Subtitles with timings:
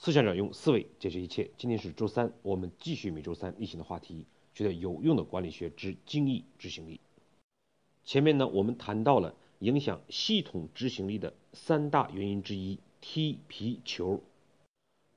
[0.00, 1.50] 思想者用思维解决一切。
[1.56, 7.00] 今天是周三，我们继续每周三例行的话题，觉得有用的管理学之精益执行力。
[8.04, 14.22] 前面呢，我们谈到了影响系统执行力的三大原因之一——踢皮球。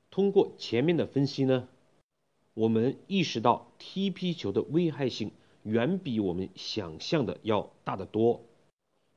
[0.10, 1.68] 通过前面的分析呢，
[2.56, 8.42] 我们意识到踢皮球的危害性远比我们想象的要大得多。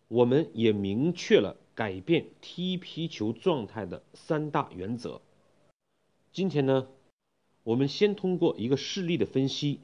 [0.09, 5.23] 我们也明确了改变踢皮球状态的三大原则。
[6.35, 6.89] 今天呢，
[7.63, 9.79] 我们先通过一个事例的分析，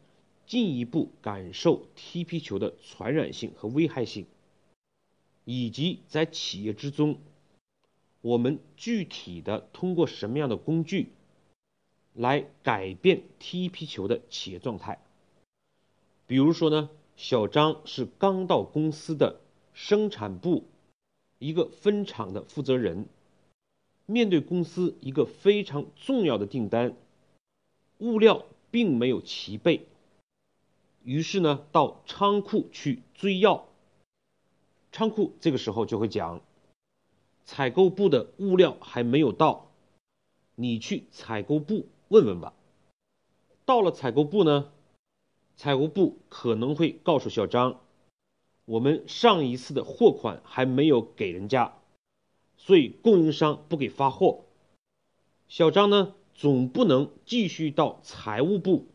[0.49, 4.27] 进一步感受踢皮球的传染性和危害性，
[5.45, 7.21] 以及在企业之中，
[8.21, 11.13] 我们具体的通过什么样的工具
[12.15, 15.01] 来改变踢皮球的企业状态。
[16.27, 19.39] 比如说呢，小张是刚到公司的
[19.73, 20.65] 生产部
[21.39, 23.07] 一个分厂的负责人。
[24.11, 26.97] 面对公司一个非常重要的订单，
[27.99, 29.87] 物料并没有齐备，
[31.05, 33.69] 于是呢，到仓库去追要。
[34.91, 36.41] 仓库这个时候就会讲，
[37.45, 39.71] 采购部的物料还没有到，
[40.57, 42.53] 你去采购部问问吧。
[43.65, 44.73] 到了采购部呢，
[45.57, 47.79] 采购部可能会告诉小张，
[48.65, 51.80] 我们上一次的货款还没有给人家。
[52.63, 54.45] 所以供应商不给发货，
[55.49, 58.87] 小张呢总不能继续到财务部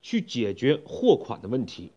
[0.00, 1.92] 去解决货款的问题。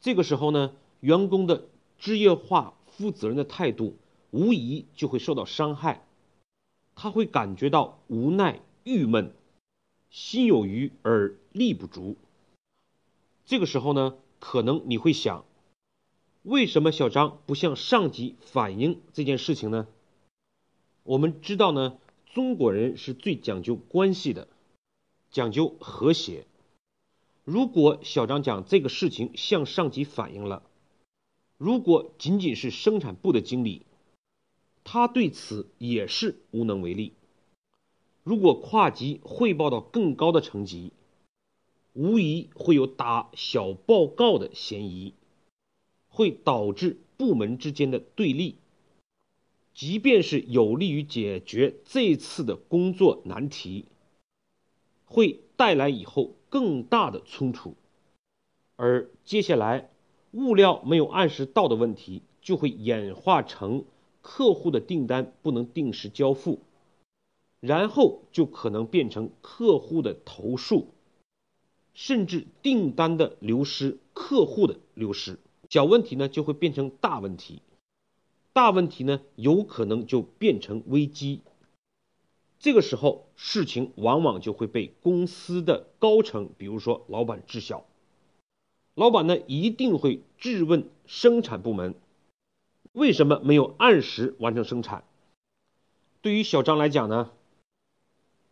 [0.00, 3.96] 这个时候呢，员工的职业化、负责任的态度
[4.32, 6.04] 无疑就会受到伤害，
[6.96, 9.32] 他会感觉到无奈、郁闷，
[10.10, 12.16] 心有余而力不足。
[13.46, 15.44] 这个时候呢，可能你会想。
[16.44, 19.88] 为什么小张不向上级反映这件事情呢？
[21.02, 21.96] 我们知道呢，
[22.34, 24.46] 中国人是最讲究关系的，
[25.30, 26.46] 讲究和谐。
[27.44, 30.62] 如果小张讲这个事情向上级反映了，
[31.56, 33.86] 如果仅仅是生产部的经理，
[34.84, 37.14] 他对此也是无能为力。
[38.22, 40.92] 如果跨级汇报到更高的层级，
[41.94, 45.14] 无疑会有打小报告的嫌疑。
[46.14, 48.54] 会导致部门之间的对立，
[49.74, 53.86] 即便是有利于解决这次的工作难题，
[55.04, 57.74] 会带来以后更大的冲突，
[58.76, 59.90] 而接下来
[60.30, 63.84] 物料没有按时到的问题，就会演化成
[64.22, 66.60] 客户的订单不能定时交付，
[67.58, 70.86] 然后就可能变成客户的投诉，
[71.92, 75.40] 甚至订单的流失、客户的流失。
[75.68, 77.62] 小问题呢就会变成大问题，
[78.52, 81.40] 大问题呢有可能就变成危机。
[82.60, 87.84] 这个时候事情往往就会被公司的高层，比如说老板知晓。
[88.94, 91.94] 老板呢一定会质问生产部门，
[92.92, 95.04] 为什么没有按时完成生产？
[96.22, 97.32] 对于小张来讲呢，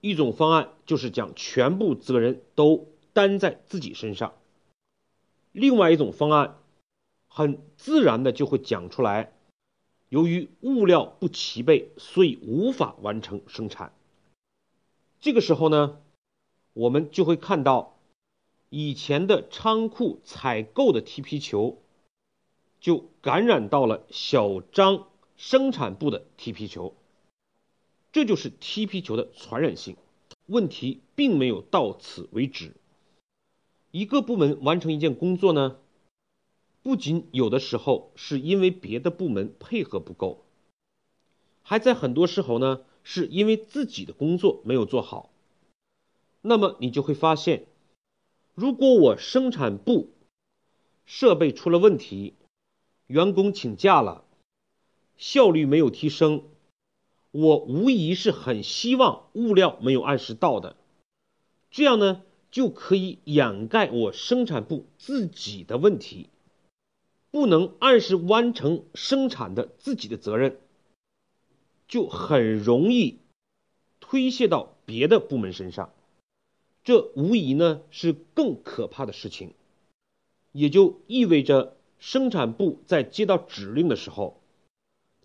[0.00, 4.32] 一种方案就是将全部责任都担在自己身上；
[5.52, 6.58] 另外一种方案。
[7.34, 9.32] 很自然的就会讲出来，
[10.10, 13.94] 由于物料不齐备，所以无法完成生产。
[15.18, 15.98] 这个时候呢，
[16.74, 17.96] 我们就会看到
[18.68, 21.78] 以前的仓库采购的踢皮球，
[22.80, 26.94] 就感染到了小张生产部的踢皮球。
[28.12, 29.96] 这就是踢皮球的传染性。
[30.46, 32.74] 问题并没有到此为止。
[33.90, 35.78] 一个部门完成一件工作呢？
[36.82, 40.44] 不仅有的时候是因为别的部门配合不够，
[41.62, 45.30] 还在很多时候呢，是因为自己的工作没有做好。
[46.40, 47.66] 那么你就会发现，
[48.54, 50.10] 如果我生产部
[51.06, 52.34] 设备出了问题，
[53.06, 54.24] 员工请假了，
[55.16, 56.42] 效率没有提升，
[57.30, 60.76] 我无疑是很希望物料没有按时到的，
[61.70, 66.28] 这样呢就可以掩盖我生产部自己的问题。
[67.32, 70.60] 不能按时完成生产的自己的责任，
[71.88, 73.18] 就很容易
[74.00, 75.94] 推卸到别的部门身上，
[76.84, 79.54] 这无疑呢是更可怕的事情，
[80.52, 84.42] 也就意味着生产部在接到指令的时候，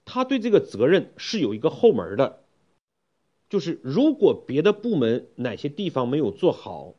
[0.05, 2.41] 他对这个责任是有一个后门的，
[3.49, 6.93] 就是如果别的部门哪些地方没有做好，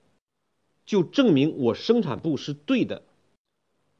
[0.84, 3.02] 就证明我生产部是对的。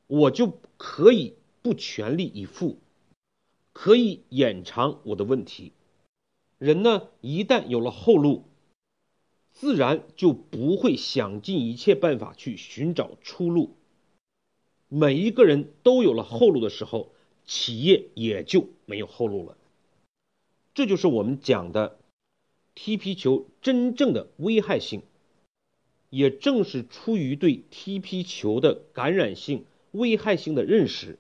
[0.09, 2.79] 我就可以不全力以赴，
[3.73, 5.73] 可以掩藏我的问题，
[6.59, 8.45] 人呢一旦有了后路，
[9.53, 13.77] 自然就不会想尽一切办法去寻找出路。
[14.89, 17.13] 每一个人都有了后路的时候，
[17.45, 19.57] 企业也就没有后路了。
[20.75, 21.99] 这就是我们讲的
[22.75, 25.03] 踢皮球真正的危害性。
[26.11, 31.19] 也正是出于对踢皮球的感染性、危害性的认识，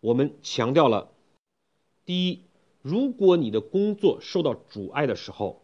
[0.00, 1.12] 我们强调了：
[2.04, 2.40] 第一，
[2.82, 5.62] 如果你的工作受到阻碍的时候，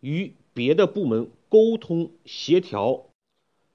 [0.00, 3.06] 与别的部门沟通协调，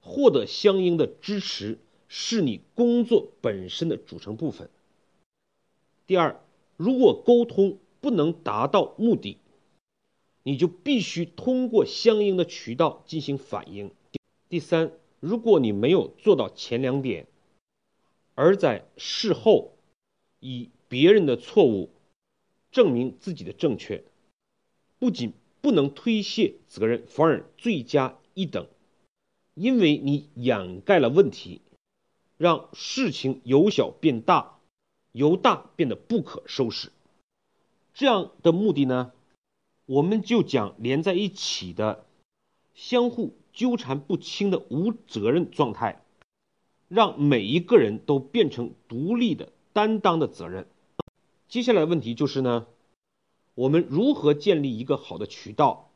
[0.00, 1.78] 获得相应的支持，
[2.08, 4.68] 是你工作本身的组成部分。
[6.06, 6.40] 第二，
[6.76, 9.38] 如果沟通不能达到目的，
[10.42, 13.92] 你就必须通过相应的渠道进行反应。
[14.48, 17.28] 第三，如果你没有做到前两点，
[18.34, 19.76] 而在事后
[20.40, 21.90] 以别人的错误
[22.70, 24.04] 证明自己的正确，
[24.98, 28.66] 不仅不能推卸责任，反而罪加一等，
[29.54, 31.60] 因为你掩盖了问题，
[32.36, 34.58] 让事情由小变大，
[35.12, 36.90] 由大变得不可收拾。
[37.94, 39.12] 这样的目的呢？
[39.84, 42.06] 我们就讲连在一起的、
[42.72, 46.01] 相互纠缠不清的无责任状态，
[46.92, 50.68] 让每一个人都变成独立的、担当的责任。
[51.48, 52.66] 接下来的问题就是呢，
[53.54, 55.90] 我们如何建立一个好的渠道，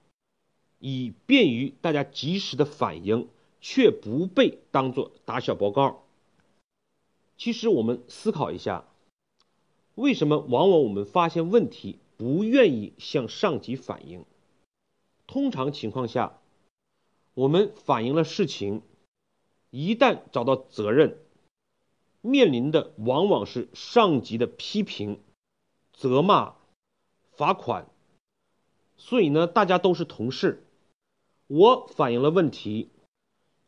[0.78, 3.28] 以便于大家及时的反应，
[3.60, 6.04] 却不被当做打小报告？
[7.36, 8.86] 其实我们思考一下，
[9.96, 11.98] 为什么往往我们发现问题？
[12.16, 14.24] 不愿意向上级反映。
[15.26, 16.38] 通常情况下，
[17.34, 18.80] 我们反映了事情，
[19.70, 21.18] 一旦找到责任，
[22.20, 25.20] 面临的往往是上级的批评、
[25.92, 26.54] 责骂、
[27.32, 27.88] 罚款。
[28.96, 30.64] 所以呢，大家都是同事，
[31.46, 32.88] 我反映了问题，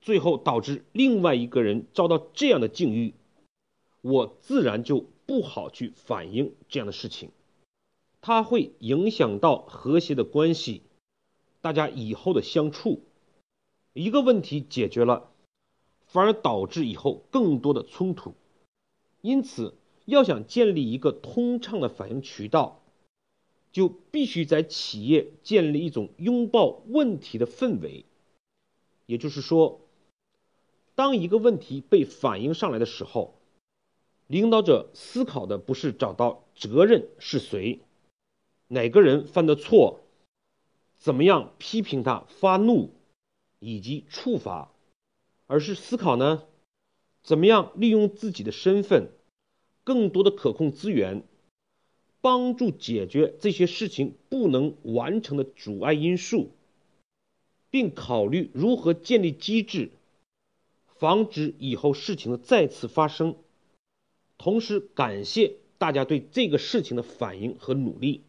[0.00, 3.14] 最后导致另外一个人遭到这样的境遇，
[4.00, 7.30] 我自然就不好去反映这样的事情。
[8.20, 10.82] 它会影响到和谐的关系，
[11.60, 13.02] 大家以后的相处。
[13.92, 15.27] 一个问题解决了，
[16.08, 18.34] 反而导致以后更多的冲突。
[19.20, 19.74] 因此，
[20.04, 22.82] 要想建立一个通畅的反应渠道，
[23.72, 28.04] 就必须在企业建立一种拥抱问题的氛围。
[29.06, 29.80] 也就是说，
[30.94, 33.34] 当一个问题被反映上来的时候，
[34.26, 37.80] 领导者思考的不是找到责任是谁。
[38.68, 40.00] 哪个人犯的错，
[40.98, 42.90] 怎么样批评他、发怒
[43.60, 44.70] 以及处罚，
[45.48, 46.44] 而是思考呢？
[47.22, 49.10] 怎么样利用自己的身份，
[49.82, 51.24] 更多的可控资源，
[52.20, 56.50] 帮助解决这些事情不能完成的阻碍因素，
[57.70, 59.90] 并考虑如何建立机制，
[60.86, 63.36] 防止以后事情的再次发生。
[64.36, 68.22] 同时，感谢大家对这个事情的反应和努力。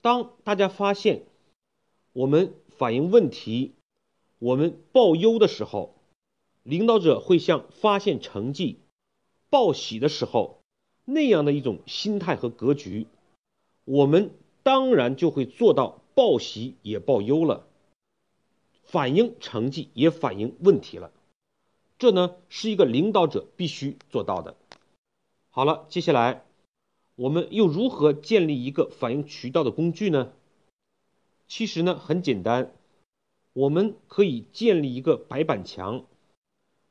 [0.00, 1.24] 当大家发现
[2.12, 3.72] 我们反映问题、
[4.38, 5.94] 我们报忧的时候，
[6.64, 8.80] 领导者会像发现成绩、
[9.50, 10.58] 报喜的时候
[11.04, 13.06] 那样的一种心态和格局，
[13.84, 14.30] 我们
[14.62, 17.66] 当然就会做到报喜也报忧了，
[18.82, 21.12] 反映成绩也反映问题了。
[21.98, 24.56] 这呢是一个领导者必须做到的。
[25.50, 26.44] 好了，接下来。
[27.16, 30.32] 我们又如何建立一个反映渠道的工具呢？
[31.46, 32.72] 其实呢很简单，
[33.52, 36.06] 我们可以建立一个白板墙。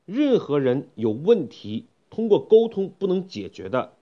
[0.06, 3.94] 任何人有问题，通过沟通不能解决的，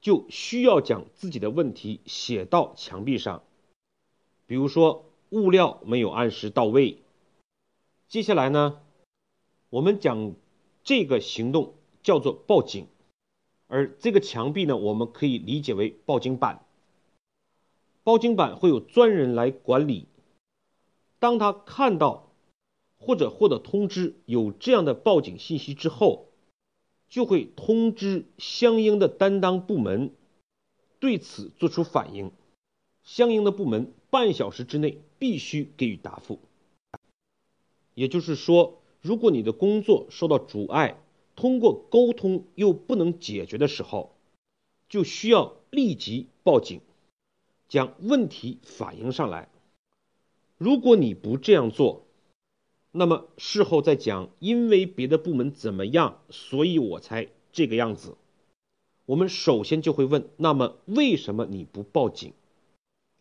[0.00, 3.42] 就需要将自己的问题写到墙壁上。
[4.46, 6.98] 比如说物料没有按时到位。
[8.06, 8.80] 接下来呢，
[9.70, 10.34] 我们讲
[10.82, 12.86] 这个行动叫做报警。
[13.66, 16.64] 而这个墙壁呢，我们可以理解为报警板。
[18.02, 20.06] 报警板会有专人来管理。
[21.18, 22.27] 当他看到
[22.98, 26.28] 或者获得通知有这样的报警信息之后，
[27.08, 30.12] 就会通知相应的担当部门
[31.00, 32.32] 对此做出反应。
[33.04, 36.40] 相应的部门半小时之内必须给予答复。
[37.94, 41.00] 也就是说，如果你的工作受到阻碍，
[41.34, 44.14] 通过沟通又不能解决的时候，
[44.88, 46.80] 就需要立即报警，
[47.68, 49.48] 将问题反映上来。
[50.58, 52.07] 如果你不这样做，
[52.98, 58.16] 那么事后再讲，因为别的部门怎么样，所以我才这个样子。
[59.06, 62.32] 我们首先就会问：那么为什么你不报警？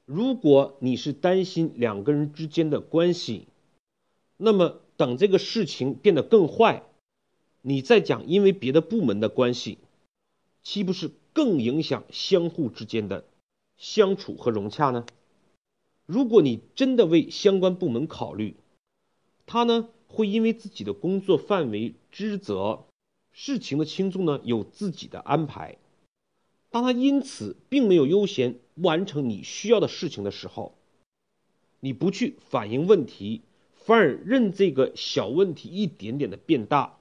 [0.06, 3.46] 如果你是担心两个人之间的关系，
[4.36, 6.82] 那么等这个事情变得更坏，
[7.62, 9.78] 你再讲因为别的部门的关系，
[10.64, 13.26] 岂不是更影响相互之间的
[13.78, 15.06] 相处和融洽呢？
[16.08, 18.56] 如果你真的为相关部门考虑，
[19.48, 22.86] 他呢会因为自己的工作范围职责、
[23.32, 25.78] 事情的轻重呢有自己的安排。
[26.70, 30.76] 当他因此并没有优先完成你需要的事情的时候，
[31.80, 33.42] 你不去反映问题，
[33.74, 37.00] 反而任这个小问题一点点的变大，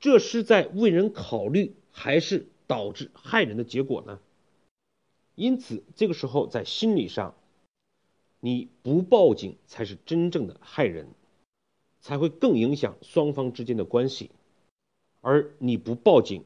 [0.00, 4.20] 这是在为人考虑，还是导致害人的结果呢？
[5.34, 7.34] 因此，这个时候在心理上，
[8.40, 11.08] 你不报警才是真正的害人，
[12.06, 14.30] 才会更影响双方之间的关系，
[15.22, 16.44] 而你不报警。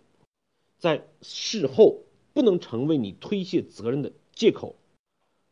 [0.78, 4.76] 在事后不能成为你推卸责任的借口，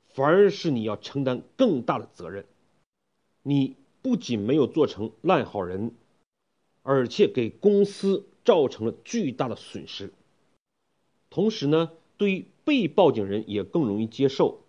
[0.06, 2.46] 反而是你要承担更大的责任。
[3.42, 5.92] 你不仅没有做成烂好人，
[6.82, 10.14] 而且给公司造成了巨大的损失。
[11.28, 14.62] 同时呢，对于被报警人也更容易接受，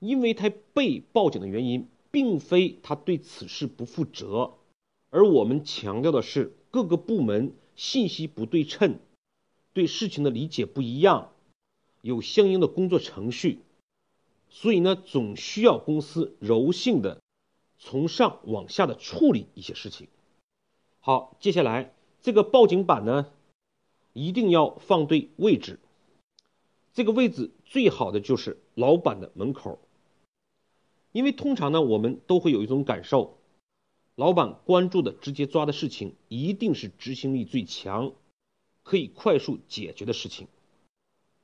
[0.00, 4.54] 因为他被报警的原因并非他对此事不负责，
[5.10, 8.98] 而我们强调的是各个部门信息不对称。
[9.72, 11.32] 对事情的理解不一样，
[12.02, 13.60] 有相应的工作程序，
[14.48, 17.20] 所以呢，总需要公司柔性的
[17.78, 20.08] 从上往下的处理一些事情。
[20.98, 23.32] 好，接下来这个报警板呢，
[24.12, 25.78] 一定要放对位置，
[26.92, 29.78] 这个位置最好的就是老板的门口，
[31.12, 33.38] 因为通常呢，我们都会有一种感受，
[34.14, 38.12] 老板关注的、直接抓的事情，一定是执行力最强。
[38.82, 40.48] 可以快速解决的事情，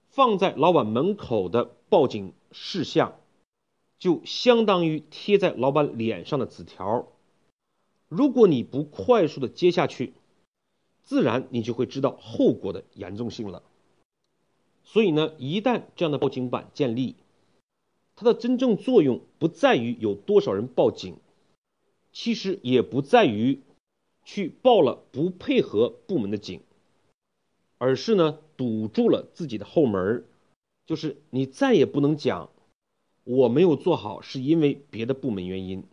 [0.08, 3.20] 放在老板门口的报警事项，
[3.99, 7.06] 就相当于贴在老板脸上的纸条。
[8.08, 10.14] 如果你不快速的接下去，
[11.04, 13.62] 自然你就会知道后果的严重性了。
[14.82, 17.16] 所以呢，一旦这样的报警板建立，
[18.16, 21.16] 它的真正作用不在于有多少人报警，
[22.12, 23.61] 其实也不在于
[24.25, 26.61] 去报了不配合部门的警。
[27.78, 30.25] 而是呢，堵住了自己的后门
[30.87, 32.49] 就是你再也不能讲
[33.25, 35.85] 我没有做好是因为别的部门原因，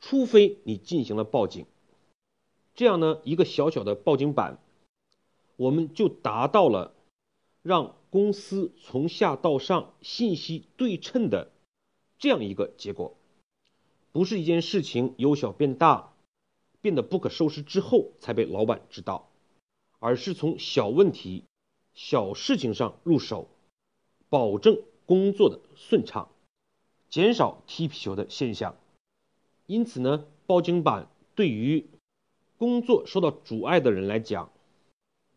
[0.00, 1.66] 除非你进行了报警，
[2.74, 4.58] 这样呢，一个小小的报警板，
[5.56, 6.94] 我们就达到了
[7.66, 11.50] 让公司从下到上信息对称的
[12.16, 13.16] 这样一个结果，
[14.12, 16.12] 不是一件事情由小变大，
[16.80, 19.28] 变得不可收拾之后才被老板知道。
[19.98, 21.42] 而是从小问题、
[21.92, 23.48] 小事情上入手，
[24.28, 26.28] 保证工作的顺畅，
[27.08, 28.76] 减少踢皮球的现象。
[29.66, 31.88] 因此呢，报警板对于
[32.58, 34.52] 工作受到阻碍的人来讲，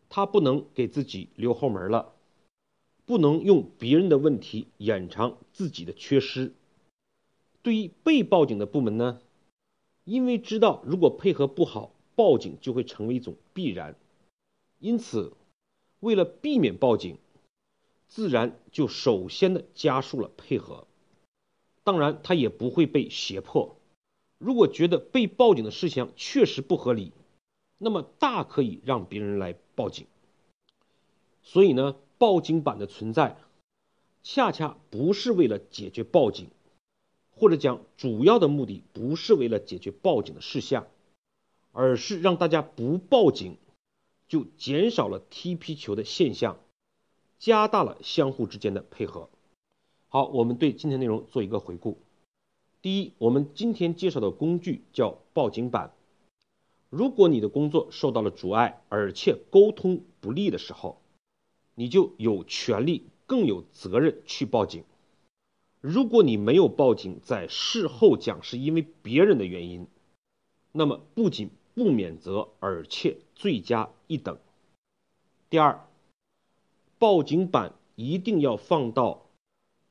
[0.08, 2.12] 他不能给自己留后门了，
[3.10, 6.52] 不能用别人的问题掩藏自己的缺失。
[7.60, 9.20] 对于被报警的部门呢，
[10.04, 13.96] 因为知道如果配合不好，报警就会成为一种必然。
[14.78, 15.32] 因此，
[15.98, 17.18] 为了避免报警，
[18.06, 20.86] 自然就首先的加速了配合。
[21.82, 23.74] 当然，他也不会被胁迫。
[24.38, 27.10] 如果觉得被报警的事项确实不合理，
[27.76, 30.06] 那么大可以让别人来报警。
[31.42, 33.38] 所以呢，报警板的存在，
[34.22, 36.50] 恰恰不是为了解决报警，
[37.30, 40.86] 或者讲主要的目的不是为了解决报警的事项，
[41.72, 43.56] 而是让大家不报警。
[44.28, 46.58] 就减少了踢皮球的现象，
[47.38, 49.30] 加大了相互之间的配合。
[50.08, 52.02] 好，我们对今天内容做一个回顾。
[52.82, 55.94] 第一，我们今天介绍的工具叫报警板。
[56.90, 61.00] 如果你的工作受到了阻碍，而且沟通不利的时候，
[61.80, 64.84] 你就有权利更有责任去报警。
[65.80, 69.86] 如果你没有报警，在事后讲是因为别人的原因，
[70.72, 74.38] 那么不仅不免责，而且罪加一等。
[75.48, 75.88] 第二，
[76.98, 79.30] 报警板一定要放到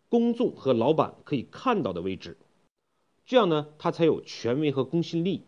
[0.09, 2.37] 公众和老板可以看到的位置，
[3.25, 5.41] 这样呢，它才有权威和公信力。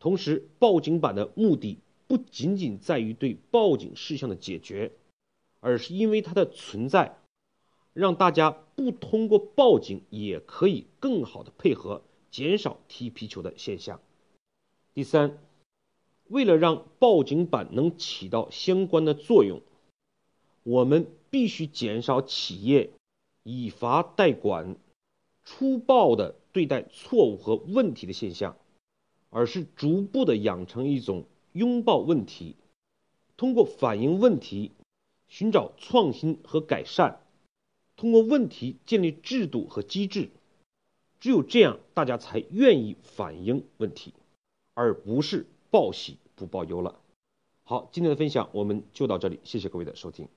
[0.00, 4.90] 同时，报警板的目的不仅仅在于对报警事项的解决，
[5.64, 7.16] 而是因为它的存在，
[7.94, 13.98] 让大家不通过报警也可以更好的配合，减少踢皮球的现象。
[14.92, 15.38] 第三，
[16.28, 19.62] 为了让报警板能起到相关的作用，
[20.64, 22.90] 我们必须减少企业
[23.42, 24.76] 以罚代管、
[25.46, 28.58] 粗暴的对待错误和问题的现象，
[29.30, 32.54] 而是逐步的养成一种拥抱问题，
[33.38, 34.70] 通过反映问题，
[35.28, 37.20] 寻找创新和改善，
[37.96, 40.30] 通过问题建立制度和机制。
[41.20, 44.12] 只有这样，大家才愿意反映问题，
[44.74, 47.00] 而不是报喜不报忧了。
[47.64, 50.28] 好，今天的分享我们就到这里，谢谢各位的收听。